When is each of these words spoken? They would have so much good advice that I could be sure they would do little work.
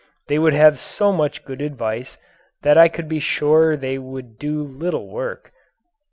They 0.29 0.39
would 0.39 0.53
have 0.53 0.79
so 0.79 1.11
much 1.13 1.45
good 1.45 1.61
advice 1.61 2.17
that 2.63 2.75
I 2.75 2.87
could 2.87 3.07
be 3.07 3.19
sure 3.19 3.77
they 3.77 3.99
would 3.99 4.39
do 4.39 4.63
little 4.63 5.07
work. 5.07 5.51